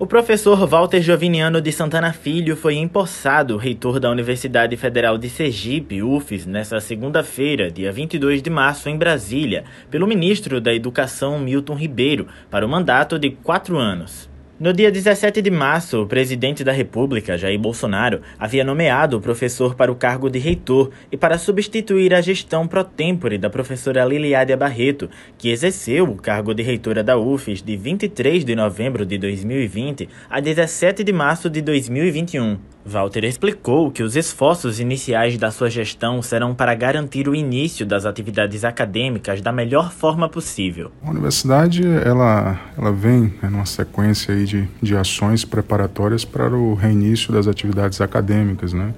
[0.00, 6.04] O professor Walter Joviniano de Santana Filho foi empossado reitor da Universidade Federal de Sergipe,
[6.04, 12.28] UFES, nesta segunda-feira, dia 22 de março, em Brasília, pelo ministro da Educação Milton Ribeiro,
[12.48, 14.30] para o mandato de quatro anos.
[14.60, 19.76] No dia 17 de março, o presidente da República, Jair Bolsonaro, havia nomeado o professor
[19.76, 24.56] para o cargo de reitor e para substituir a gestão pro tempore da professora Liliádia
[24.56, 30.08] Barreto, que exerceu o cargo de reitora da UFES de 23 de novembro de 2020
[30.28, 32.58] a 17 de março de 2021.
[32.88, 38.04] Walter explicou que os esforços iniciais da sua gestão serão para garantir o início das
[38.04, 40.90] atividades acadêmicas da melhor forma possível.
[41.04, 46.74] A universidade ela, ela vem né, numa sequência aí de, de ações preparatórias para o
[46.74, 48.72] reinício das atividades acadêmicas.
[48.72, 48.94] Né?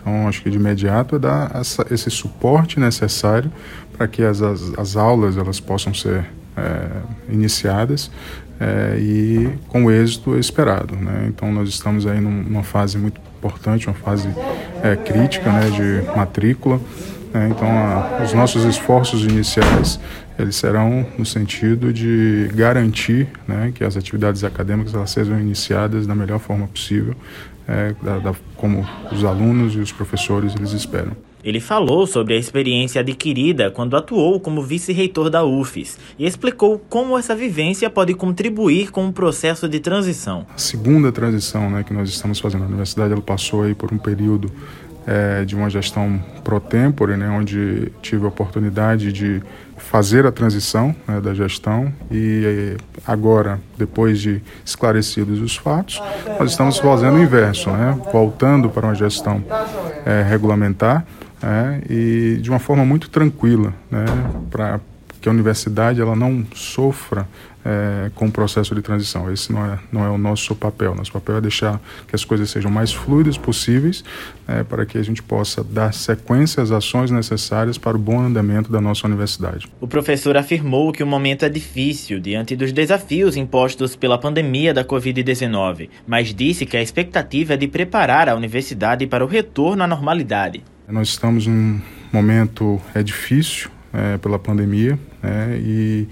[0.00, 3.52] Então, acho que de imediato é dar essa, esse suporte necessário
[3.96, 6.24] para que as, as, as aulas elas possam ser
[6.56, 8.10] é, iniciadas
[8.60, 10.96] é, e com o êxito esperado.
[10.96, 11.26] Né?
[11.28, 14.28] Então nós estamos aí numa fase muito importante, uma fase
[14.82, 16.80] é, crítica né, de matrícula.
[17.32, 17.48] Né?
[17.50, 20.00] Então a, os nossos esforços iniciais
[20.38, 26.14] eles serão no sentido de garantir né, que as atividades acadêmicas elas sejam iniciadas da
[26.14, 27.14] melhor forma possível,
[27.68, 31.12] é, da, da, como os alunos e os professores eles esperam.
[31.44, 37.18] Ele falou sobre a experiência adquirida quando atuou como vice-reitor da UFES e explicou como
[37.18, 40.46] essa vivência pode contribuir com o processo de transição.
[40.54, 43.98] A segunda transição né, que nós estamos fazendo na universidade, ela passou aí por um
[43.98, 44.50] período
[45.06, 49.42] é, de uma gestão pro tempore, né, onde tive a oportunidade de
[49.76, 56.00] fazer a transição né, da gestão e agora, depois de esclarecidos os fatos,
[56.38, 59.44] nós estamos fazendo o inverso, né, voltando para uma gestão
[60.06, 61.04] é, regulamentar
[61.42, 64.04] é, e de uma forma muito tranquila, né,
[64.50, 64.80] para
[65.20, 67.26] que a universidade ela não sofra
[67.64, 69.32] é, com o processo de transição.
[69.32, 70.94] Esse não é, não é o nosso papel.
[70.94, 74.04] Nosso papel é deixar que as coisas sejam mais fluidas possíveis
[74.46, 78.70] é, para que a gente possa dar sequência às ações necessárias para o bom andamento
[78.70, 79.66] da nossa universidade.
[79.80, 84.84] O professor afirmou que o momento é difícil diante dos desafios impostos pela pandemia da
[84.84, 89.86] Covid-19, mas disse que a expectativa é de preparar a universidade para o retorno à
[89.86, 90.62] normalidade.
[90.88, 91.80] Nós estamos num
[92.12, 96.06] momento é difícil é, pela pandemia né, e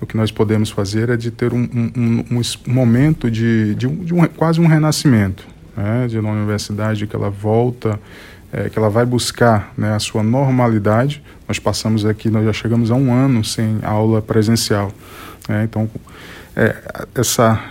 [0.00, 3.96] o que nós podemos fazer é de ter um, um, um momento de, de, um,
[4.04, 8.00] de um, quase um renascimento né, de uma universidade que ela volta,
[8.52, 11.22] é, que ela vai buscar né, a sua normalidade.
[11.46, 14.90] Nós passamos aqui, nós já chegamos a um ano sem aula presencial.
[15.48, 15.88] Né, então,
[16.56, 16.74] é,
[17.14, 17.62] essa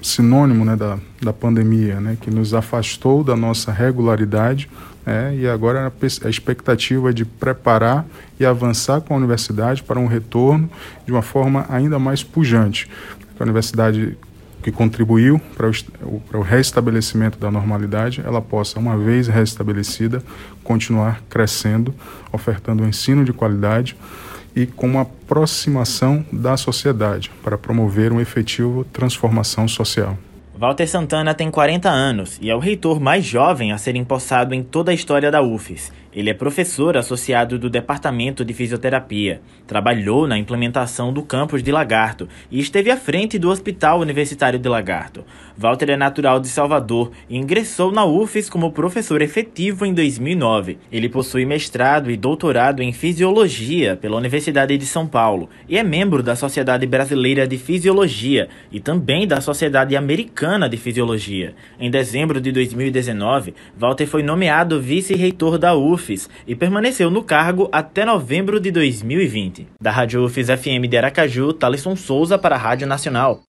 [0.00, 4.68] sinônimo né, da, da pandemia, né, que nos afastou da nossa regularidade,
[5.06, 5.90] é, e agora
[6.22, 8.04] a expectativa de preparar
[8.38, 10.68] e avançar com a universidade para um retorno
[11.06, 12.90] de uma forma ainda mais pujante.
[13.40, 14.18] A universidade
[14.62, 20.22] que contribuiu para o, para o restabelecimento da normalidade, ela possa, uma vez restabelecida,
[20.64, 21.94] continuar crescendo,
[22.32, 23.96] ofertando um ensino de qualidade
[24.54, 30.18] e com uma aproximação da sociedade para promover uma efetiva transformação social.
[30.58, 34.62] Walter Santana tem 40 anos e é o reitor mais jovem a ser empossado em
[34.64, 35.92] toda a história da UFES.
[36.10, 42.26] Ele é professor associado do Departamento de Fisioterapia, trabalhou na implementação do campus de Lagarto
[42.50, 45.22] e esteve à frente do Hospital Universitário de Lagarto.
[45.56, 50.78] Walter é natural de Salvador e ingressou na UFES como professor efetivo em 2009.
[50.90, 56.22] Ele possui mestrado e doutorado em Fisiologia pela Universidade de São Paulo e é membro
[56.22, 61.54] da Sociedade Brasileira de Fisiologia e também da Sociedade Americana de Fisiologia.
[61.78, 67.68] Em dezembro de 2019, Walter foi nomeado vice-reitor da UFES UFES e permaneceu no cargo
[67.70, 69.68] até novembro de 2020.
[69.80, 73.42] Da Rádio UFES FM de Aracaju, Thaleson Souza para a Rádio Nacional.